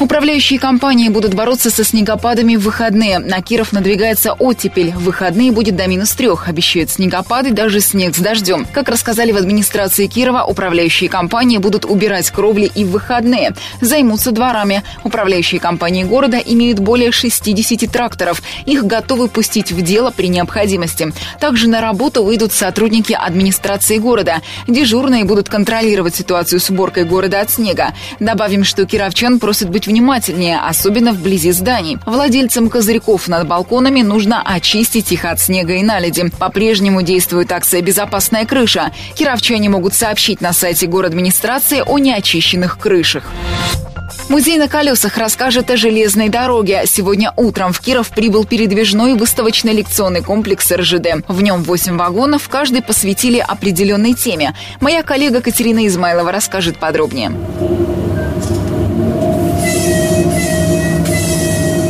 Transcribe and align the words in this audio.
Управляющие 0.00 0.60
компании 0.60 1.08
будут 1.08 1.34
бороться 1.34 1.70
со 1.70 1.82
снегопадами 1.82 2.54
в 2.54 2.60
выходные. 2.60 3.18
На 3.18 3.42
Киров 3.42 3.72
надвигается 3.72 4.32
оттепель. 4.32 4.92
В 4.92 5.02
выходные 5.02 5.50
будет 5.50 5.74
до 5.74 5.88
минус 5.88 6.12
трех. 6.12 6.48
Обещают 6.48 6.90
снегопады, 6.90 7.50
даже 7.50 7.80
снег 7.80 8.14
с 8.14 8.20
дождем. 8.20 8.64
Как 8.72 8.88
рассказали 8.88 9.32
в 9.32 9.36
администрации 9.36 10.06
Кирова, 10.06 10.44
управляющие 10.44 11.10
компании 11.10 11.58
будут 11.58 11.84
убирать 11.84 12.30
кровли 12.30 12.70
и 12.72 12.84
в 12.84 12.90
выходные. 12.90 13.54
Займутся 13.80 14.30
дворами. 14.30 14.84
Управляющие 15.02 15.60
компании 15.60 16.04
города 16.04 16.36
имеют 16.38 16.78
более 16.78 17.10
60 17.10 17.90
тракторов. 17.90 18.40
Их 18.66 18.84
готовы 18.84 19.26
пустить 19.26 19.72
в 19.72 19.82
дело 19.82 20.12
при 20.12 20.28
необходимости. 20.28 21.12
Также 21.40 21.68
на 21.68 21.80
работу 21.80 22.22
выйдут 22.22 22.52
сотрудники 22.52 23.14
администрации 23.14 23.98
города. 23.98 24.42
Дежурные 24.68 25.24
будут 25.24 25.48
контролировать 25.48 26.14
ситуацию 26.14 26.60
с 26.60 26.70
уборкой 26.70 27.02
города 27.02 27.40
от 27.40 27.50
снега. 27.50 27.94
Добавим, 28.20 28.62
что 28.62 28.86
кировчан 28.86 29.40
просят 29.40 29.70
быть 29.70 29.87
внимательнее, 29.88 30.60
особенно 30.60 31.12
вблизи 31.12 31.50
зданий. 31.50 31.98
Владельцам 32.06 32.70
козырьков 32.70 33.26
над 33.26 33.48
балконами 33.48 34.02
нужно 34.02 34.42
очистить 34.42 35.10
их 35.10 35.24
от 35.24 35.40
снега 35.40 35.74
и 35.74 35.82
наледи. 35.82 36.30
По-прежнему 36.38 37.02
действует 37.02 37.50
акция 37.50 37.82
«Безопасная 37.82 38.44
крыша». 38.44 38.92
Кировчане 39.16 39.68
могут 39.68 39.94
сообщить 39.94 40.40
на 40.40 40.52
сайте 40.52 40.86
администрации 40.86 41.82
о 41.84 41.98
неочищенных 41.98 42.78
крышах. 42.78 43.24
Музей 44.28 44.58
на 44.58 44.68
колесах 44.68 45.16
расскажет 45.16 45.70
о 45.70 45.76
железной 45.76 46.28
дороге. 46.28 46.82
Сегодня 46.86 47.32
утром 47.36 47.72
в 47.72 47.80
Киров 47.80 48.10
прибыл 48.10 48.44
передвижной 48.44 49.14
выставочно-лекционный 49.14 50.22
комплекс 50.22 50.70
РЖД. 50.70 51.24
В 51.28 51.42
нем 51.42 51.62
8 51.62 51.96
вагонов, 51.96 52.48
каждый 52.48 52.82
посвятили 52.82 53.38
определенной 53.38 54.14
теме. 54.14 54.54
Моя 54.80 55.02
коллега 55.02 55.40
Катерина 55.40 55.86
Измайлова 55.86 56.30
расскажет 56.30 56.78
подробнее. 56.78 57.32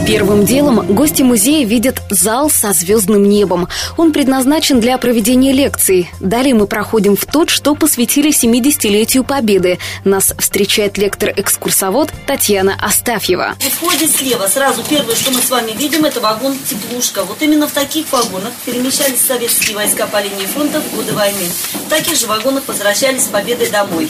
Первым 0.08 0.46
делом 0.46 0.94
гости 0.94 1.20
музея 1.20 1.66
видят 1.66 2.00
зал 2.08 2.48
со 2.48 2.72
звездным 2.72 3.28
небом. 3.28 3.68
Он 3.98 4.10
предназначен 4.10 4.80
для 4.80 4.96
проведения 4.96 5.52
лекций. 5.52 6.08
Далее 6.18 6.54
мы 6.54 6.66
проходим 6.66 7.14
в 7.14 7.26
тот, 7.26 7.50
что 7.50 7.74
посвятили 7.74 8.30
70-летию 8.30 9.22
Победы. 9.22 9.78
Нас 10.04 10.32
встречает 10.38 10.96
лектор-экскурсовод 10.96 12.08
Татьяна 12.26 12.74
Астафьева. 12.80 13.56
В 13.60 13.68
входе 13.68 14.08
слева 14.08 14.46
сразу 14.46 14.82
первое, 14.88 15.14
что 15.14 15.30
мы 15.30 15.42
с 15.42 15.50
вами 15.50 15.72
видим, 15.72 16.06
это 16.06 16.20
вагон 16.20 16.56
«Теплушка». 16.66 17.24
Вот 17.24 17.42
именно 17.42 17.68
в 17.68 17.72
таких 17.72 18.10
вагонах 18.10 18.54
перемещались 18.64 19.20
советские 19.20 19.76
войска 19.76 20.06
по 20.06 20.22
линии 20.22 20.46
фронта 20.46 20.80
в 20.80 20.96
годы 20.96 21.12
войны. 21.12 21.44
В 21.74 21.90
таких 21.90 22.16
же 22.18 22.26
вагонах 22.28 22.62
возвращались 22.66 23.24
с 23.24 23.28
победой 23.28 23.68
домой. 23.68 24.08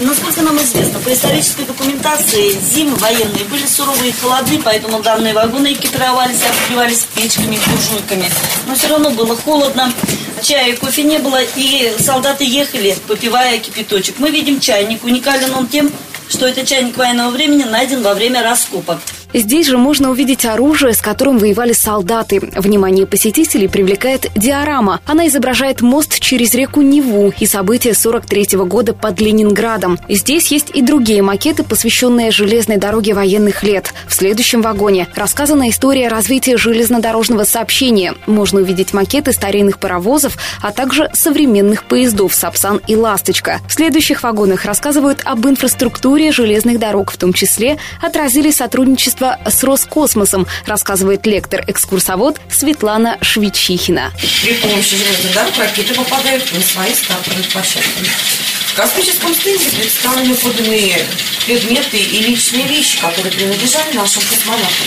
Насколько 0.00 0.42
нам 0.42 0.56
известно, 0.58 0.98
по 0.98 1.12
исторической 1.12 1.64
документации 1.64 2.50
зимы 2.50 2.96
военные 2.96 3.44
были 3.44 3.66
суровые 3.66 4.10
и 4.10 4.12
холодны, 4.12 4.60
поэтому 4.62 5.00
данные 5.00 5.32
вагоны 5.32 5.72
экипировались, 5.72 6.40
обогревались 6.42 7.06
печками, 7.14 7.58
буржуйками. 7.66 8.28
Но 8.66 8.74
все 8.74 8.88
равно 8.88 9.10
было 9.10 9.36
холодно, 9.36 9.92
чая 10.42 10.72
и 10.72 10.76
кофе 10.76 11.04
не 11.04 11.18
было, 11.18 11.40
и 11.56 11.94
солдаты 11.98 12.44
ехали, 12.44 12.96
попивая 13.06 13.58
кипяточек. 13.58 14.18
Мы 14.18 14.30
видим 14.30 14.60
чайник. 14.60 15.04
Уникален 15.04 15.54
он 15.54 15.68
тем, 15.68 15.92
что 16.28 16.46
это 16.46 16.66
чайник 16.66 16.96
военного 16.96 17.30
времени 17.30 17.64
найден 17.64 18.02
во 18.02 18.14
время 18.14 18.42
раскопок. 18.42 18.98
Здесь 19.34 19.66
же 19.66 19.78
можно 19.78 20.10
увидеть 20.10 20.44
оружие, 20.44 20.92
с 20.92 21.00
которым 21.00 21.38
воевали 21.38 21.72
солдаты. 21.72 22.40
Внимание 22.54 23.06
посетителей 23.06 23.66
привлекает 23.66 24.26
диорама. 24.36 25.00
Она 25.06 25.26
изображает 25.26 25.80
мост 25.80 26.20
через 26.20 26.54
реку 26.54 26.82
Неву 26.82 27.32
и 27.38 27.46
события 27.46 27.94
43 27.94 28.56
-го 28.56 28.66
года 28.66 28.92
под 28.92 29.20
Ленинградом. 29.20 29.98
Здесь 30.08 30.48
есть 30.48 30.70
и 30.74 30.82
другие 30.82 31.22
макеты, 31.22 31.62
посвященные 31.62 32.30
железной 32.30 32.76
дороге 32.76 33.14
военных 33.14 33.62
лет. 33.62 33.94
В 34.06 34.14
следующем 34.14 34.60
вагоне 34.60 35.08
рассказана 35.14 35.70
история 35.70 36.08
развития 36.08 36.56
железнодорожного 36.56 37.44
сообщения. 37.44 38.14
Можно 38.26 38.60
увидеть 38.60 38.92
макеты 38.92 39.32
старинных 39.32 39.78
паровозов, 39.78 40.36
а 40.60 40.72
также 40.72 41.08
современных 41.14 41.84
поездов 41.84 42.34
«Сапсан» 42.34 42.80
и 42.86 42.96
«Ласточка». 42.96 43.60
В 43.68 43.72
следующих 43.72 44.22
вагонах 44.22 44.66
рассказывают 44.66 45.22
об 45.24 45.46
инфраструктуре 45.46 46.32
железных 46.32 46.78
дорог, 46.78 47.10
в 47.10 47.16
том 47.16 47.32
числе 47.32 47.78
отразили 48.00 48.50
сотрудничество 48.50 49.21
сотрудничество 49.22 49.38
с 49.46 49.62
Роскосмосом, 49.62 50.46
рассказывает 50.66 51.26
лектор-экскурсовод 51.26 52.40
Светлана 52.50 53.18
Швечихина. 53.20 54.12
При 54.42 54.54
помощи 54.54 54.96
железных 54.96 55.34
дорог 55.34 55.56
ракеты 55.58 55.94
попадают 55.94 56.52
на 56.52 56.60
свои 56.60 56.92
стартовые 56.92 57.44
площадки. 57.44 58.10
В 58.66 58.74
космическом 58.74 59.34
стенде 59.34 59.70
представлены 59.70 60.34
поданные 60.34 61.06
предметы 61.46 61.98
и 61.98 62.22
личные 62.22 62.66
вещи, 62.66 63.00
которые 63.00 63.32
принадлежали 63.32 63.94
нашим 63.94 64.22
космонавтам. 64.22 64.86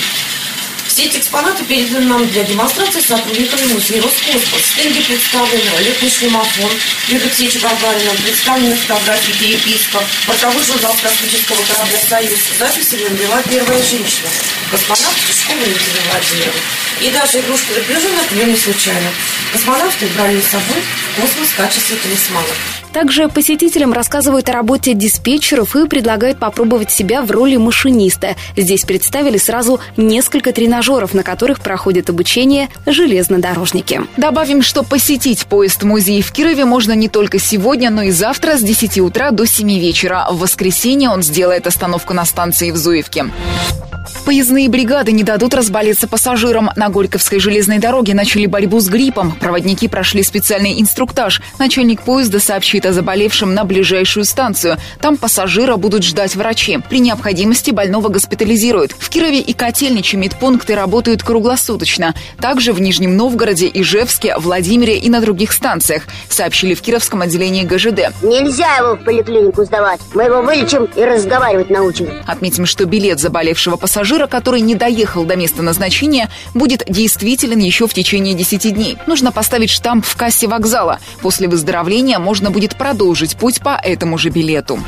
Все 0.95 1.07
эти 1.07 1.17
экспонаты 1.17 1.61
переданы 1.65 2.05
нам 2.05 2.25
для 2.29 2.45
демонстрации 2.45 3.01
сотрудниками 3.01 3.73
музея 3.73 4.01
Роскосмос. 4.01 4.61
В 4.61 4.65
стенде 4.65 5.01
представлены 5.01 5.69
летный 5.81 6.09
шлемофон 6.09 6.71
Юрия 7.09 7.25
Алексеевича 7.25 7.59
Гагарина, 7.59 8.11
представлены 8.23 8.75
фотографии 8.77 9.33
переписка, 9.33 10.01
бортовой 10.25 10.63
журнал 10.63 10.95
космического 11.03 11.61
корабля 11.63 11.99
«Союз». 11.99 12.39
Записи 12.57 12.95
вела 12.95 13.41
первая 13.41 13.83
женщина, 13.83 14.29
космонавт 14.71 15.17
школы 15.37 15.59
Екатерины 15.67 16.11
Владимировны. 16.11 16.61
И 17.01 17.09
даже 17.09 17.39
игрушка 17.41 17.73
верблюжонок 17.73 18.31
не 18.31 18.55
случайно. 18.55 19.11
Космонавты 19.51 20.07
брали 20.15 20.39
с 20.39 20.47
собой 20.47 20.81
космос 21.19 21.49
в 21.49 21.55
качестве 21.57 21.97
талисмана. 21.97 22.84
Также 22.95 23.27
посетителям 23.27 23.91
рассказывают 23.91 24.47
о 24.47 24.53
работе 24.53 24.93
диспетчеров 24.93 25.75
и 25.75 25.85
предлагают 25.85 26.39
попробовать 26.39 26.91
себя 26.91 27.23
в 27.23 27.29
роли 27.29 27.57
машиниста. 27.57 28.37
Здесь 28.55 28.85
представили 28.85 29.37
сразу 29.37 29.81
несколько 29.97 30.53
тренажеров, 30.53 31.13
на 31.13 31.21
которых 31.21 31.59
проходит 31.59 32.09
обучение 32.09 32.69
железнодорожники. 32.85 33.99
Добавим, 34.15 34.61
что 34.61 34.81
посетить 34.81 35.45
поезд-музей 35.45 36.21
в 36.21 36.31
Кирове 36.31 36.63
можно 36.63 36.93
не 36.93 37.09
только 37.09 37.37
сегодня, 37.37 37.89
но 37.89 38.03
и 38.03 38.11
завтра 38.11 38.55
с 38.55 38.61
10 38.61 38.99
утра 38.99 39.31
до 39.31 39.45
7 39.45 39.77
вечера. 39.77 40.27
В 40.31 40.39
воскресенье 40.39 41.09
он 41.09 41.21
сделает 41.21 41.67
остановку 41.67 42.13
на 42.13 42.23
станции 42.23 42.71
в 42.71 42.77
Зуевке. 42.77 43.25
Поездные 44.23 44.69
бригады 44.69 45.11
не 45.11 45.23
дадут 45.23 45.53
разболеться 45.53 46.07
пассажирам. 46.07 46.71
На 46.75 46.89
Горьковской 46.89 47.39
железной 47.39 47.79
дороге 47.79 48.13
начали 48.13 48.45
борьбу 48.45 48.79
с 48.79 48.87
гриппом. 48.87 49.33
Проводники 49.33 49.87
прошли 49.87 50.23
специальный 50.23 50.79
инструктаж. 50.79 51.41
Начальник 51.59 52.01
поезда 52.01 52.39
сообщит 52.39 52.85
о 52.85 52.93
заболевшем 52.93 53.53
на 53.53 53.65
ближайшую 53.65 54.25
станцию. 54.25 54.77
Там 54.99 55.17
пассажира 55.17 55.75
будут 55.75 56.03
ждать 56.03 56.35
врачи. 56.35 56.79
При 56.89 56.99
необходимости 56.99 57.71
больного 57.71 58.09
госпитализируют. 58.09 58.93
В 58.97 59.09
Кирове 59.09 59.41
и 59.41 59.53
Котельниче 59.53 60.17
медпункты 60.17 60.75
работают 60.75 61.21
круглосуточно. 61.21 62.15
Также 62.39 62.73
в 62.73 62.81
Нижнем 62.81 63.17
Новгороде, 63.17 63.69
Ижевске, 63.71 64.35
Владимире 64.37 64.97
и 64.97 65.09
на 65.09 65.21
других 65.21 65.51
станциях, 65.51 66.03
сообщили 66.29 66.73
в 66.73 66.81
Кировском 66.81 67.21
отделении 67.21 67.63
ГЖД. 67.63 68.13
Нельзя 68.23 68.77
его 68.77 68.95
в 68.95 69.03
поликлинику 69.03 69.65
сдавать. 69.65 69.99
Мы 70.13 70.23
его 70.23 70.41
вылечим 70.41 70.85
и 70.95 71.03
разговаривать 71.03 71.69
научим. 71.69 72.09
Отметим, 72.25 72.65
что 72.65 72.85
билет 72.85 73.19
заболевшего 73.19 73.75
пассажира 73.75 74.04
пассажира, 74.05 74.27
который 74.27 74.61
не 74.61 74.75
доехал 74.75 75.25
до 75.25 75.35
места 75.35 75.63
назначения, 75.63 76.29
будет 76.53 76.83
действителен 76.87 77.57
еще 77.57 77.87
в 77.87 77.93
течение 77.95 78.35
10 78.35 78.71
дней. 78.75 78.97
Нужно 79.07 79.31
поставить 79.31 79.71
штамп 79.71 80.05
в 80.05 80.15
кассе 80.15 80.47
вокзала. 80.47 80.99
После 81.23 81.47
выздоровления 81.47 82.19
можно 82.19 82.51
будет 82.51 82.75
продолжить 82.75 83.35
путь 83.35 83.61
по 83.61 83.79
этому 83.81 84.19
же 84.19 84.29
билету. 84.29 84.79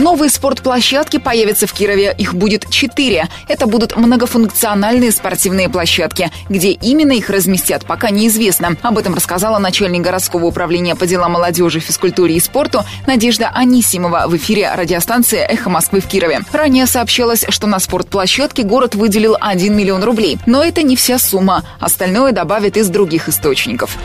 Новые 0.00 0.30
спортплощадки 0.30 1.18
появятся 1.18 1.66
в 1.66 1.74
Кирове. 1.74 2.14
Их 2.16 2.32
будет 2.32 2.70
четыре. 2.70 3.28
Это 3.48 3.66
будут 3.66 3.98
многофункциональные 3.98 5.12
спортивные 5.12 5.68
площадки. 5.68 6.30
Где 6.48 6.70
именно 6.70 7.12
их 7.12 7.28
разместят, 7.28 7.84
пока 7.84 8.08
неизвестно. 8.08 8.78
Об 8.80 8.96
этом 8.96 9.12
рассказала 9.12 9.58
начальник 9.58 10.00
городского 10.00 10.46
управления 10.46 10.94
по 10.94 11.06
делам 11.06 11.32
молодежи, 11.32 11.80
физкультуре 11.80 12.36
и 12.36 12.40
спорту 12.40 12.82
Надежда 13.06 13.50
Анисимова 13.54 14.24
в 14.26 14.34
эфире 14.38 14.72
радиостанции 14.74 15.38
«Эхо 15.38 15.68
Москвы» 15.68 16.00
в 16.00 16.06
Кирове. 16.06 16.40
Ранее 16.50 16.86
сообщалось, 16.86 17.44
что 17.50 17.66
на 17.66 17.78
спортплощадке 17.78 18.62
город 18.62 18.94
выделил 18.94 19.36
1 19.38 19.76
миллион 19.76 20.02
рублей. 20.02 20.38
Но 20.46 20.64
это 20.64 20.82
не 20.82 20.96
вся 20.96 21.18
сумма. 21.18 21.62
Остальное 21.78 22.32
добавят 22.32 22.78
из 22.78 22.88
других 22.88 23.28
источников. 23.28 23.98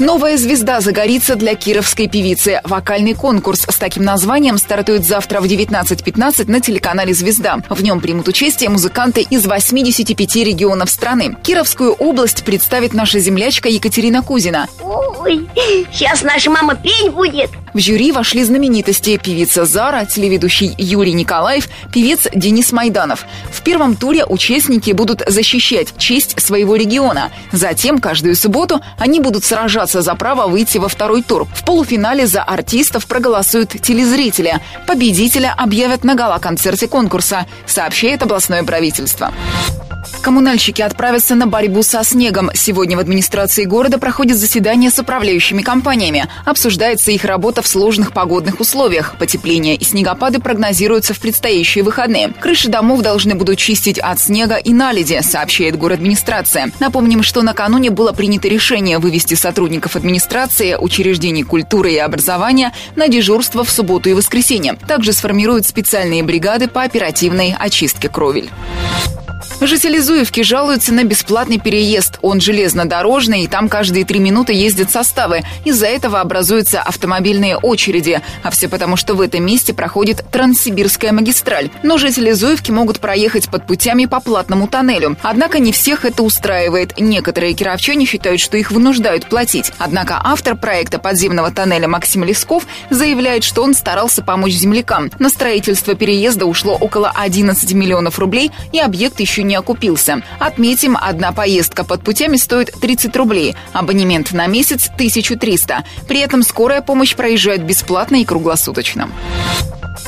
Новая 0.00 0.36
звезда 0.36 0.80
загорится 0.80 1.36
для 1.36 1.54
кировской 1.54 2.08
певицы. 2.08 2.60
Вокальный 2.64 3.14
конкурс 3.14 3.64
с 3.68 3.76
таким 3.76 4.02
названием 4.02 4.58
стартует 4.58 5.06
завтра 5.06 5.40
в 5.40 5.44
19.15 5.44 6.50
на 6.50 6.60
телеканале 6.60 7.14
«Звезда». 7.14 7.62
В 7.68 7.80
нем 7.80 8.00
примут 8.00 8.26
участие 8.26 8.70
музыканты 8.70 9.20
из 9.22 9.46
85 9.46 10.36
регионов 10.36 10.90
страны. 10.90 11.36
Кировскую 11.44 11.92
область 11.92 12.44
представит 12.44 12.92
наша 12.92 13.20
землячка 13.20 13.68
Екатерина 13.68 14.22
Кузина. 14.22 14.66
Ой, 14.82 15.48
сейчас 15.92 16.22
наша 16.22 16.50
мама 16.50 16.74
петь 16.74 17.12
будет. 17.12 17.50
В 17.72 17.78
жюри 17.80 18.12
вошли 18.12 18.44
знаменитости 18.44 19.16
певица 19.16 19.64
Зара, 19.64 20.04
телеведущий 20.04 20.74
Юрий 20.78 21.12
Николаев, 21.12 21.68
певец 21.92 22.28
Денис 22.32 22.70
Майданов. 22.70 23.24
В 23.50 23.62
первом 23.62 23.96
туре 23.96 24.24
участники 24.24 24.92
будут 24.92 25.22
защищать 25.26 25.96
честь 25.98 26.40
своего 26.40 26.76
региона. 26.76 27.32
Затем 27.50 27.98
каждую 27.98 28.36
субботу 28.36 28.80
они 28.96 29.18
будут 29.18 29.44
сражаться 29.44 29.83
за 29.92 30.14
право 30.14 30.46
выйти 30.46 30.78
во 30.78 30.88
второй 30.88 31.22
тур. 31.22 31.46
В 31.54 31.64
полуфинале 31.64 32.26
за 32.26 32.42
артистов 32.42 33.06
проголосуют 33.06 33.70
телезрители. 33.70 34.60
Победителя 34.86 35.54
объявят 35.56 36.04
на 36.04 36.14
гала-концерте 36.14 36.88
конкурса, 36.88 37.46
сообщает 37.66 38.22
областное 38.22 38.62
правительство. 38.62 39.32
Коммунальщики 40.22 40.82
отправятся 40.82 41.34
на 41.34 41.46
борьбу 41.46 41.82
со 41.82 42.02
снегом. 42.04 42.50
Сегодня 42.54 42.96
в 42.96 43.00
администрации 43.00 43.64
города 43.64 43.98
проходит 43.98 44.38
заседание 44.38 44.90
с 44.90 44.98
управляющими 44.98 45.62
компаниями. 45.62 46.26
Обсуждается 46.44 47.10
их 47.10 47.24
работа 47.24 47.62
в 47.62 47.66
сложных 47.66 48.12
погодных 48.12 48.60
условиях. 48.60 49.16
Потепление 49.18 49.76
и 49.76 49.84
снегопады 49.84 50.40
прогнозируются 50.40 51.12
в 51.14 51.20
предстоящие 51.20 51.84
выходные. 51.84 52.32
Крыши 52.40 52.68
домов 52.68 53.02
должны 53.02 53.34
будут 53.34 53.58
чистить 53.58 53.98
от 53.98 54.18
снега 54.18 54.56
и 54.56 54.72
наледи, 54.72 55.20
сообщает 55.22 55.74
администрация. 55.74 56.70
Напомним, 56.80 57.22
что 57.22 57.42
накануне 57.42 57.90
было 57.90 58.12
принято 58.12 58.48
решение 58.48 58.98
вывести 58.98 59.34
сотрудников 59.34 59.73
администрации, 59.96 60.76
учреждений 60.76 61.42
культуры 61.42 61.92
и 61.92 61.98
образования 61.98 62.72
на 62.96 63.08
дежурство 63.08 63.64
в 63.64 63.70
субботу 63.70 64.08
и 64.08 64.14
воскресенье. 64.14 64.78
Также 64.86 65.12
сформируют 65.12 65.66
специальные 65.66 66.22
бригады 66.22 66.68
по 66.68 66.82
оперативной 66.82 67.54
очистке 67.58 68.08
кровель. 68.08 68.50
Жители 69.60 69.98
Зуевки 69.98 70.42
жалуются 70.42 70.92
на 70.92 71.04
бесплатный 71.04 71.58
переезд. 71.58 72.18
Он 72.22 72.40
железнодорожный, 72.40 73.42
и 73.42 73.48
там 73.48 73.68
каждые 73.68 74.04
три 74.04 74.18
минуты 74.18 74.52
ездят 74.52 74.90
составы. 74.90 75.42
Из-за 75.64 75.86
этого 75.86 76.20
образуются 76.20 76.82
автомобильные 76.82 77.56
очереди. 77.56 78.20
А 78.42 78.50
все 78.50 78.68
потому, 78.68 78.96
что 78.96 79.14
в 79.14 79.20
этом 79.20 79.44
месте 79.44 79.72
проходит 79.72 80.24
Транссибирская 80.30 81.12
магистраль. 81.12 81.70
Но 81.82 81.98
жители 81.98 82.32
Зуевки 82.32 82.72
могут 82.72 82.98
проехать 82.98 83.48
под 83.48 83.66
путями 83.66 84.06
по 84.06 84.20
платному 84.20 84.66
тоннелю. 84.66 85.16
Однако 85.22 85.60
не 85.60 85.72
всех 85.72 86.04
это 86.04 86.22
устраивает. 86.22 86.98
Некоторые 86.98 87.54
кировчане 87.54 88.06
считают, 88.06 88.40
что 88.40 88.56
их 88.56 88.70
вынуждают 88.70 89.26
платить. 89.26 89.72
Однако 89.78 90.20
автор 90.22 90.56
проекта 90.56 90.98
подземного 90.98 91.52
тоннеля 91.52 91.86
Максим 91.86 92.24
Лесков 92.24 92.66
заявляет, 92.90 93.44
что 93.44 93.62
он 93.62 93.74
старался 93.74 94.22
помочь 94.22 94.52
землякам. 94.52 95.10
На 95.18 95.28
строительство 95.28 95.94
переезда 95.94 96.46
ушло 96.46 96.74
около 96.74 97.10
11 97.14 97.72
миллионов 97.72 98.18
рублей, 98.18 98.50
и 98.72 98.80
объект 98.80 99.20
еще 99.20 99.43
не 99.44 99.54
окупился. 99.54 100.22
Отметим, 100.38 100.96
одна 101.00 101.32
поездка 101.32 101.84
под 101.84 102.02
путями 102.02 102.36
стоит 102.36 102.72
30 102.80 103.14
рублей, 103.16 103.54
абонемент 103.72 104.32
на 104.32 104.46
месяц– 104.46 104.88
1300. 104.94 105.84
При 106.08 106.20
этом 106.20 106.42
скорая 106.42 106.82
помощь 106.82 107.14
проезжает 107.14 107.62
бесплатно 107.62 108.16
и 108.16 108.24
круглосуточно. 108.24 109.08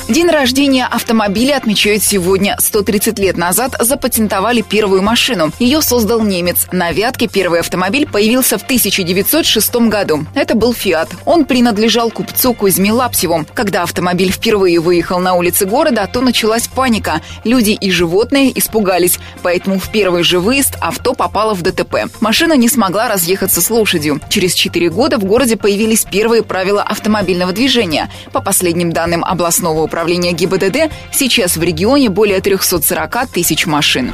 День 0.09 0.29
рождения 0.29 0.85
автомобиля 0.85 1.57
отмечают 1.57 2.03
сегодня. 2.03 2.55
130 2.59 3.19
лет 3.19 3.37
назад 3.37 3.75
запатентовали 3.79 4.61
первую 4.61 5.01
машину. 5.01 5.51
Ее 5.59 5.81
создал 5.81 6.21
немец. 6.21 6.67
На 6.71 6.91
Вятке 6.91 7.27
первый 7.27 7.59
автомобиль 7.59 8.07
появился 8.07 8.57
в 8.57 8.63
1906 8.63 9.75
году. 9.87 10.25
Это 10.33 10.55
был 10.55 10.73
«Фиат». 10.73 11.09
Он 11.25 11.45
принадлежал 11.45 12.09
купцу 12.09 12.53
Кузьме 12.53 12.91
Лапсеву. 12.91 13.45
Когда 13.53 13.83
автомобиль 13.83 14.31
впервые 14.31 14.79
выехал 14.79 15.19
на 15.19 15.33
улицы 15.33 15.65
города, 15.65 16.09
то 16.11 16.21
началась 16.21 16.67
паника. 16.67 17.21
Люди 17.43 17.71
и 17.71 17.91
животные 17.91 18.57
испугались. 18.57 19.19
Поэтому 19.43 19.79
в 19.79 19.89
первый 19.89 20.23
же 20.23 20.39
выезд 20.39 20.75
авто 20.79 21.13
попало 21.13 21.53
в 21.53 21.61
ДТП. 21.61 22.09
Машина 22.21 22.53
не 22.53 22.69
смогла 22.69 23.07
разъехаться 23.07 23.61
с 23.61 23.69
лошадью. 23.69 24.19
Через 24.29 24.53
4 24.53 24.89
года 24.89 25.17
в 25.17 25.25
городе 25.25 25.57
появились 25.57 26.05
первые 26.05 26.43
правила 26.43 26.83
автомобильного 26.83 27.51
движения. 27.51 28.09
По 28.31 28.41
последним 28.41 28.91
данным 28.91 29.23
областного 29.23 29.81
управления 29.81 30.33
ГИБДД 30.33 30.91
сейчас 31.11 31.57
в 31.57 31.63
регионе 31.63 32.09
более 32.09 32.41
340 32.41 33.27
тысяч 33.31 33.65
машин. 33.65 34.13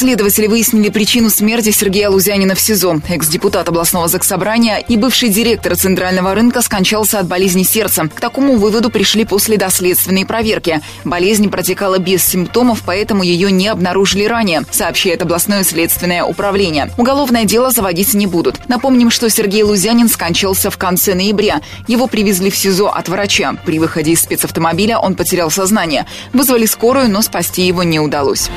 Следователи 0.00 0.46
выяснили 0.46 0.88
причину 0.88 1.28
смерти 1.28 1.72
Сергея 1.72 2.08
Лузянина 2.08 2.54
в 2.54 2.60
СИЗО. 2.60 3.02
Экс-депутат 3.06 3.68
областного 3.68 4.08
заксобрания 4.08 4.78
и 4.78 4.96
бывший 4.96 5.28
директор 5.28 5.76
Центрального 5.76 6.34
рынка 6.34 6.62
скончался 6.62 7.18
от 7.18 7.28
болезни 7.28 7.64
сердца. 7.64 8.08
К 8.08 8.18
такому 8.18 8.56
выводу 8.56 8.88
пришли 8.88 9.26
после 9.26 9.58
доследственной 9.58 10.24
проверки. 10.24 10.80
Болезнь 11.04 11.50
протекала 11.50 11.98
без 11.98 12.24
симптомов, 12.24 12.82
поэтому 12.86 13.22
ее 13.22 13.52
не 13.52 13.68
обнаружили 13.68 14.24
ранее, 14.24 14.62
сообщает 14.70 15.20
областное 15.20 15.64
следственное 15.64 16.24
управление. 16.24 16.90
Уголовное 16.96 17.44
дело 17.44 17.70
заводить 17.70 18.14
не 18.14 18.26
будут. 18.26 18.70
Напомним, 18.70 19.10
что 19.10 19.28
Сергей 19.28 19.64
Лузянин 19.64 20.08
скончался 20.08 20.70
в 20.70 20.78
конце 20.78 21.12
ноября. 21.12 21.60
Его 21.88 22.06
привезли 22.06 22.50
в 22.50 22.56
СИЗО 22.56 22.88
от 22.88 23.10
врача. 23.10 23.54
При 23.66 23.78
выходе 23.78 24.12
из 24.12 24.22
спецавтомобиля 24.22 24.98
он 24.98 25.14
потерял 25.14 25.50
сознание. 25.50 26.06
Вызвали 26.32 26.64
скорую, 26.64 27.10
но 27.10 27.20
спасти 27.20 27.66
его 27.66 27.82
не 27.82 28.00
удалось. 28.00 28.48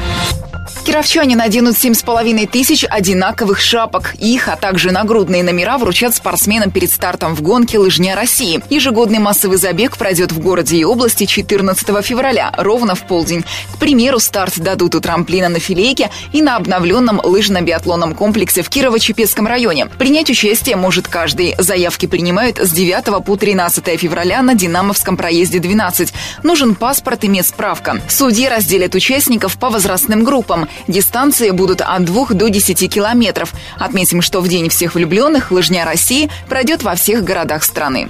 Кировчане 0.84 1.38
наденут 1.38 1.76
7,5 1.76 2.46
тысяч 2.48 2.84
одинаковых 2.84 3.62
шапок. 3.62 4.16
Их, 4.20 4.50
а 4.50 4.58
также 4.58 4.92
нагрудные 4.92 5.42
номера 5.42 5.78
вручат 5.78 6.14
спортсменам 6.14 6.72
перед 6.72 6.92
стартом 6.92 7.36
в 7.36 7.42
гонке 7.42 7.80
«Лыжня 7.80 8.16
России». 8.16 8.62
Ежегодный 8.70 9.20
массовый 9.20 9.58
забег 9.58 9.96
пройдет 9.96 10.34
в 10.34 10.40
городе 10.40 10.76
и 10.76 10.84
области 10.84 11.26
14 11.26 12.06
февраля, 12.06 12.54
ровно 12.58 12.96
в 12.96 13.08
полдень. 13.08 13.46
К 13.74 13.78
примеру, 13.78 14.20
старт 14.20 14.60
дадут 14.60 14.96
у 14.96 15.00
трамплина 15.00 15.48
на 15.48 15.60
Филейке 15.60 16.10
и 16.34 16.42
на 16.42 16.58
обновленном 16.58 17.22
лыжно-биатлонном 17.24 18.14
комплексе 18.14 18.62
в 18.62 18.70
Кирово-Чепецком 18.70 19.48
районе. 19.48 19.86
Принять 19.86 20.30
участие 20.30 20.76
может 20.76 21.08
каждый. 21.08 21.56
Заявки 21.58 22.08
принимают 22.08 22.58
с 22.58 22.72
9 22.72 23.24
по 23.24 23.38
13 23.38 23.98
февраля 23.98 24.42
на 24.42 24.54
Динамовском 24.54 25.16
проезде 25.16 25.60
12. 25.60 26.14
Нужен 26.44 26.76
паспорт 26.76 27.24
и 27.24 27.30
медсправка. 27.30 28.02
Судьи 28.10 28.50
разделят 28.50 28.96
участников 28.96 29.58
по 29.58 29.70
возрастным 29.70 30.26
группам. 30.26 30.68
Дистанции 30.88 31.52
будут 31.52 31.82
от 31.82 32.06
2 32.06 32.28
до 32.30 32.50
10 32.50 32.94
километров. 32.94 33.54
Отметим, 33.78 34.22
что 34.22 34.42
в 34.42 34.48
День 34.48 34.70
всех 34.70 34.96
влюбленных 34.96 35.52
лыжня 35.52 35.86
России 35.86 36.30
пройдет 36.48 36.84
во 36.84 36.96
всех 36.96 37.24
городах 37.24 37.64
страны. 37.64 38.10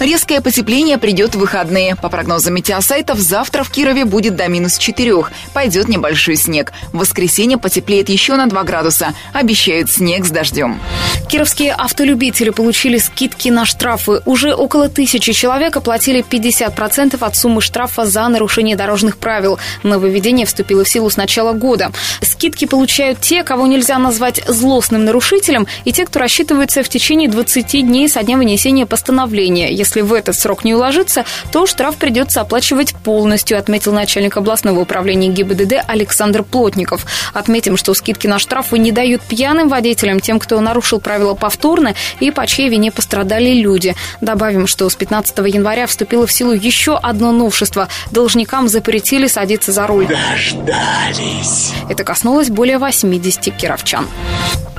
Резкое 0.00 0.40
потепление 0.40 0.96
придет 0.96 1.34
в 1.34 1.40
выходные. 1.40 1.96
По 1.96 2.08
прогнозам 2.08 2.54
метеосайтов, 2.54 3.18
завтра 3.18 3.64
в 3.64 3.70
Кирове 3.70 4.04
будет 4.04 4.36
до 4.36 4.46
минус 4.46 4.78
4. 4.78 5.24
Пойдет 5.52 5.88
небольшой 5.88 6.36
снег. 6.36 6.72
В 6.92 6.98
воскресенье 6.98 7.58
потеплеет 7.58 8.08
еще 8.08 8.36
на 8.36 8.46
2 8.46 8.62
градуса. 8.62 9.12
Обещают 9.32 9.90
снег 9.90 10.24
с 10.24 10.30
дождем. 10.30 10.80
Кировские 11.28 11.72
автолюбители 11.72 12.50
получили 12.50 12.98
скидки 12.98 13.48
на 13.48 13.64
штрафы. 13.64 14.22
Уже 14.24 14.54
около 14.54 14.88
тысячи 14.88 15.32
человек 15.32 15.76
оплатили 15.76 16.24
50% 16.24 17.16
от 17.20 17.36
суммы 17.36 17.60
штрафа 17.60 18.06
за 18.06 18.28
нарушение 18.28 18.76
дорожных 18.76 19.18
правил. 19.18 19.58
Нововведение 19.82 20.46
вступило 20.46 20.84
в 20.84 20.88
силу 20.88 21.10
с 21.10 21.16
начала 21.16 21.54
года. 21.54 21.90
Скидки 22.22 22.66
получают 22.66 23.20
те, 23.20 23.42
кого 23.42 23.66
нельзя 23.66 23.98
назвать 23.98 24.42
злостным 24.46 25.04
нарушителем, 25.04 25.66
и 25.84 25.92
те, 25.92 26.06
кто 26.06 26.20
рассчитывается 26.20 26.84
в 26.84 26.88
течение 26.88 27.28
20 27.28 27.84
дней 27.84 28.08
со 28.08 28.22
дня 28.22 28.36
вынесения 28.36 28.86
постановления. 28.86 29.70
Если 29.88 30.02
в 30.02 30.12
этот 30.12 30.38
срок 30.38 30.64
не 30.64 30.74
уложится, 30.74 31.24
то 31.50 31.64
штраф 31.64 31.96
придется 31.96 32.42
оплачивать 32.42 32.94
полностью, 32.94 33.56
отметил 33.58 33.90
начальник 33.90 34.36
областного 34.36 34.80
управления 34.80 35.28
ГИБДД 35.28 35.82
Александр 35.86 36.42
Плотников. 36.42 37.06
Отметим, 37.32 37.78
что 37.78 37.94
скидки 37.94 38.26
на 38.26 38.38
штрафы 38.38 38.76
не 38.76 38.92
дают 38.92 39.22
пьяным 39.22 39.70
водителям, 39.70 40.20
тем, 40.20 40.40
кто 40.40 40.60
нарушил 40.60 41.00
правила 41.00 41.32
повторно 41.32 41.94
и 42.20 42.30
по 42.30 42.46
чьей 42.46 42.68
вине 42.68 42.92
пострадали 42.92 43.54
люди. 43.54 43.96
Добавим, 44.20 44.66
что 44.66 44.90
с 44.90 44.94
15 44.94 45.38
января 45.38 45.86
вступило 45.86 46.26
в 46.26 46.32
силу 46.32 46.52
еще 46.52 46.94
одно 46.94 47.32
новшество. 47.32 47.88
Должникам 48.10 48.68
запретили 48.68 49.26
садиться 49.26 49.72
за 49.72 49.86
руль. 49.86 50.06
Дождались. 50.06 51.72
Это 51.88 52.04
коснулось 52.04 52.50
более 52.50 52.76
80 52.76 53.56
кировчан. 53.56 54.06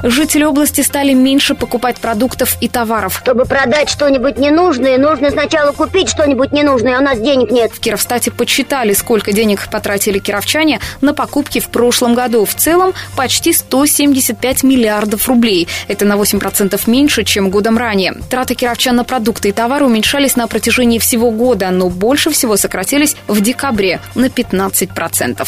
Жители 0.03 0.43
области 0.45 0.81
стали 0.81 1.13
меньше 1.13 1.55
покупать 1.55 1.97
продуктов 1.97 2.55
и 2.61 2.69
товаров. 2.69 3.21
Чтобы 3.23 3.45
продать 3.45 3.89
что-нибудь 3.89 4.37
ненужное, 4.37 4.97
нужно 4.99 5.31
сначала 5.31 5.71
купить 5.71 6.09
что-нибудь 6.09 6.51
ненужное, 6.51 6.97
а 6.97 6.99
у 6.99 7.03
нас 7.03 7.19
денег 7.19 7.51
нет. 7.51 7.71
В 7.71 7.79
Кировстате 7.79 8.31
подсчитали, 8.31 8.93
сколько 8.93 9.31
денег 9.31 9.69
потратили 9.71 10.19
кировчане 10.19 10.79
на 11.01 11.13
покупки 11.13 11.59
в 11.59 11.69
прошлом 11.69 12.13
году. 12.13 12.45
В 12.45 12.53
целом 12.53 12.93
почти 13.15 13.53
175 13.53 14.63
миллиардов 14.63 15.27
рублей. 15.27 15.67
Это 15.87 16.05
на 16.05 16.13
8% 16.13 16.79
меньше, 16.87 17.23
чем 17.23 17.49
годом 17.49 17.77
ранее. 17.77 18.13
Траты 18.29 18.55
кировчан 18.55 18.95
на 18.95 19.03
продукты 19.03 19.49
и 19.49 19.51
товары 19.51 19.85
уменьшались 19.85 20.35
на 20.35 20.47
протяжении 20.47 20.99
всего 20.99 21.31
года, 21.31 21.69
но 21.71 21.89
больше 21.89 22.29
всего 22.29 22.57
сократились 22.57 23.15
в 23.27 23.41
декабре 23.41 23.99
на 24.15 24.25
15%. 24.25 25.47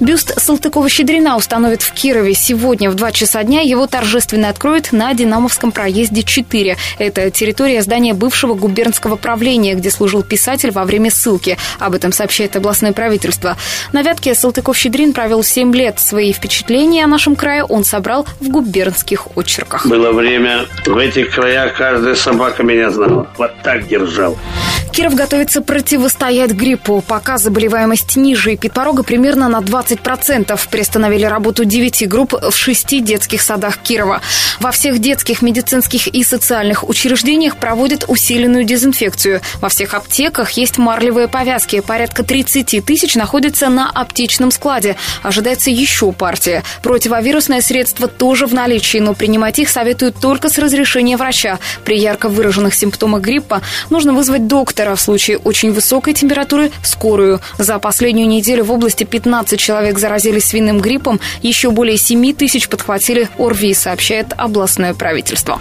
Бюст 0.00 0.32
Салтыкова-Щедрина 0.38 1.36
установят 1.36 1.82
в 1.82 1.92
Кирове 1.92 2.34
сегодня 2.34 2.90
в 2.90 2.94
2 2.94 3.12
часа 3.12 3.42
дня 3.42 3.62
его 3.62 3.86
торжественно 3.86 4.48
откроют 4.48 4.92
на 4.92 5.12
Динамовском 5.12 5.72
проезде 5.72 6.22
4. 6.22 6.76
Это 6.98 7.30
территория 7.30 7.82
здания 7.82 8.14
бывшего 8.14 8.54
губернского 8.68 9.16
правления, 9.16 9.74
где 9.74 9.90
служил 9.90 10.22
писатель 10.22 10.70
во 10.70 10.84
время 10.84 11.10
ссылки. 11.10 11.56
Об 11.78 11.94
этом 11.94 12.12
сообщает 12.12 12.54
областное 12.56 12.92
правительство. 12.92 13.56
На 13.92 14.02
Вятке 14.02 14.34
Салтыков-Щедрин 14.34 15.12
провел 15.12 15.42
7 15.42 15.74
лет. 15.74 15.98
Свои 15.98 16.32
впечатления 16.32 17.04
о 17.04 17.08
нашем 17.08 17.34
крае 17.34 17.64
он 17.64 17.84
собрал 17.84 18.26
в 18.40 18.48
губернских 18.48 19.36
очерках. 19.36 19.86
Было 19.86 20.12
время, 20.12 20.66
в 20.86 20.96
этих 20.96 21.34
краях 21.34 21.76
каждая 21.76 22.14
собака 22.14 22.62
меня 22.62 22.90
знала. 22.90 23.28
Вот 23.36 23.52
так 23.62 23.88
держал. 23.88 24.36
Киров 24.98 25.14
готовится 25.14 25.60
противостоять 25.60 26.50
гриппу. 26.50 27.04
Пока 27.06 27.38
заболеваемость 27.38 28.16
ниже 28.16 28.56
эпидпорога 28.56 29.04
примерно 29.04 29.48
на 29.48 29.58
20%. 29.58 30.60
Приостановили 30.68 31.24
работу 31.24 31.64
9 31.64 32.08
групп 32.08 32.32
в 32.32 32.52
6 32.52 33.04
детских 33.04 33.40
садах 33.40 33.78
Кирова. 33.78 34.20
Во 34.58 34.72
всех 34.72 34.98
детских, 34.98 35.40
медицинских 35.40 36.08
и 36.08 36.24
социальных 36.24 36.88
учреждениях 36.88 37.58
проводят 37.58 38.06
усиленную 38.08 38.64
дезинфекцию. 38.64 39.40
Во 39.60 39.68
всех 39.68 39.94
аптеках 39.94 40.50
есть 40.50 40.78
марлевые 40.78 41.28
повязки. 41.28 41.78
Порядка 41.78 42.24
30 42.24 42.84
тысяч 42.84 43.14
находятся 43.14 43.68
на 43.68 43.88
аптечном 43.88 44.50
складе. 44.50 44.96
Ожидается 45.22 45.70
еще 45.70 46.10
партия. 46.10 46.64
Противовирусное 46.82 47.60
средство 47.60 48.08
тоже 48.08 48.48
в 48.48 48.52
наличии, 48.52 48.98
но 48.98 49.14
принимать 49.14 49.60
их 49.60 49.68
советуют 49.68 50.16
только 50.18 50.48
с 50.48 50.58
разрешения 50.58 51.16
врача. 51.16 51.60
При 51.84 51.96
ярко 51.96 52.28
выраженных 52.28 52.74
симптомах 52.74 53.22
гриппа 53.22 53.62
нужно 53.90 54.12
вызвать 54.12 54.48
доктора. 54.48 54.87
В 54.94 55.00
случае 55.00 55.38
очень 55.38 55.72
высокой 55.72 56.14
температуры– 56.14 56.70
скорую. 56.82 57.40
За 57.58 57.78
последнюю 57.78 58.28
неделю 58.28 58.64
в 58.64 58.72
области 58.72 59.04
15 59.04 59.58
человек 59.58 59.98
заразились 59.98 60.46
свиным 60.46 60.80
гриппом. 60.80 61.20
Еще 61.42 61.70
более 61.70 61.96
7 61.96 62.34
тысяч 62.34 62.68
подхватили 62.68 63.28
ОРВИ, 63.38 63.74
сообщает 63.74 64.28
областное 64.36 64.94
правительство. 64.94 65.60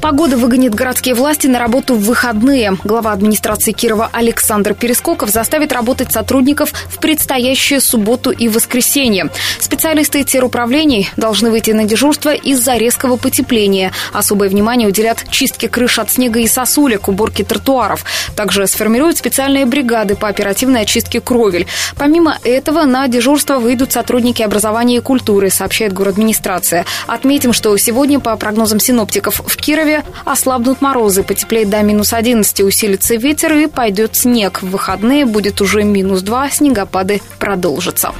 Погода 0.00 0.36
выгонит 0.36 0.74
городские 0.74 1.14
власти 1.14 1.46
на 1.46 1.58
работу 1.58 1.94
в 1.94 2.04
выходные. 2.04 2.76
Глава 2.84 3.12
администрации 3.12 3.72
Кирова 3.72 4.10
Александр 4.12 4.74
Перескоков 4.74 5.30
заставит 5.30 5.72
работать 5.72 6.12
сотрудников 6.12 6.72
в 6.72 6.98
предстоящую 6.98 7.80
субботу 7.80 8.30
и 8.30 8.48
воскресенье. 8.48 9.30
Специалисты 9.58 10.24
теруправлений 10.24 11.08
должны 11.16 11.50
выйти 11.50 11.72
на 11.72 11.84
дежурство 11.84 12.32
из-за 12.34 12.76
резкого 12.76 13.16
потепления. 13.16 13.92
Особое 14.12 14.48
внимание 14.48 14.88
уделят 14.88 15.24
чистке 15.30 15.68
крыш 15.68 15.98
от 15.98 16.10
снега 16.10 16.40
и 16.40 16.46
сосулек, 16.46 17.08
уборке 17.08 17.44
тротуаров. 17.44 18.04
Также 18.48 18.66
сформируют 18.66 19.18
специальные 19.18 19.66
бригады 19.66 20.16
по 20.16 20.26
оперативной 20.26 20.80
очистке 20.80 21.20
кровель. 21.20 21.66
Помимо 21.98 22.38
этого, 22.44 22.84
на 22.84 23.06
дежурство 23.06 23.58
выйдут 23.58 23.92
сотрудники 23.92 24.40
образования 24.40 24.96
и 24.96 25.00
культуры, 25.00 25.50
сообщает 25.50 25.92
администрация. 25.92 26.86
Отметим, 27.06 27.52
что 27.52 27.76
сегодня, 27.76 28.20
по 28.20 28.34
прогнозам 28.38 28.80
синоптиков, 28.80 29.42
в 29.46 29.56
Кирове 29.58 30.02
ослабнут 30.24 30.80
морозы, 30.80 31.24
потеплеет 31.24 31.68
до 31.68 31.82
минус 31.82 32.14
11, 32.14 32.60
усилится 32.62 33.16
ветер 33.16 33.52
и 33.52 33.66
пойдет 33.66 34.16
снег. 34.16 34.62
В 34.62 34.70
выходные 34.70 35.26
будет 35.26 35.60
уже 35.60 35.82
минус 35.82 36.22
2, 36.22 36.48
снегопады 36.48 37.20
продолжатся. 37.38 38.14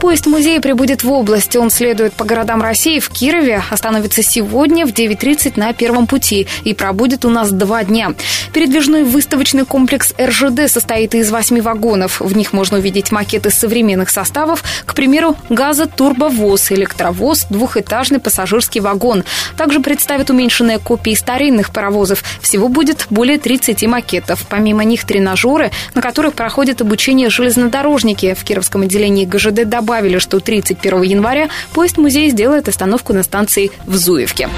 Поезд 0.00 0.26
музея 0.26 0.60
прибудет 0.60 1.02
в 1.02 1.10
область. 1.10 1.56
Он 1.56 1.70
следует 1.70 2.14
по 2.14 2.24
городам 2.24 2.62
России. 2.62 3.00
В 3.00 3.10
Кирове 3.10 3.62
остановится 3.70 4.22
сегодня 4.22 4.86
в 4.86 4.90
9.30 4.90 5.52
на 5.56 5.72
первом 5.72 6.06
пути 6.06 6.46
и 6.64 6.74
пробудет 6.74 7.24
у 7.24 7.30
нас 7.30 7.50
два 7.50 7.82
дня. 7.84 8.14
Передвижной 8.52 9.02
выставочный 9.02 9.64
комплекс 9.68 10.14
РЖД 10.20 10.68
состоит 10.68 11.14
из 11.14 11.30
восьми 11.30 11.60
вагонов. 11.60 12.20
В 12.20 12.34
них 12.34 12.52
можно 12.52 12.78
увидеть 12.78 13.12
макеты 13.12 13.50
современных 13.50 14.10
составов, 14.10 14.64
к 14.84 14.94
примеру, 14.94 15.36
газотурбовоз, 15.50 16.72
электровоз, 16.72 17.46
двухэтажный 17.50 18.18
пассажирский 18.18 18.80
вагон. 18.80 19.24
Также 19.56 19.80
представят 19.80 20.30
уменьшенные 20.30 20.78
копии 20.78 21.14
старинных 21.14 21.70
паровозов. 21.70 22.24
Всего 22.40 22.68
будет 22.68 23.06
более 23.10 23.38
30 23.38 23.84
макетов. 23.86 24.46
Помимо 24.48 24.84
них 24.84 25.04
тренажеры, 25.04 25.70
на 25.94 26.00
которых 26.00 26.34
проходит 26.34 26.80
обучение 26.80 27.28
железнодорожники. 27.28 28.34
В 28.34 28.44
Кировском 28.44 28.82
отделении 28.82 29.26
ГЖД 29.26 29.68
добавили, 29.68 30.18
что 30.18 30.40
31 30.40 31.02
января 31.02 31.48
поезд-музей 31.74 32.30
сделает 32.30 32.68
остановку 32.68 33.12
на 33.12 33.22
станции 33.22 33.70
в 33.84 33.96
Зуевке. 33.96 34.48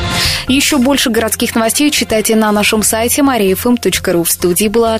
Еще 0.46 0.78
больше 0.78 1.10
городских 1.10 1.54
новостей 1.54 1.90
читайте 1.90 2.36
на 2.36 2.52
нашем 2.52 2.82
сайте 2.84 3.22
mariafm.ru. 3.22 4.24
В 4.24 4.30
студии 4.30 4.68
была 4.68 4.99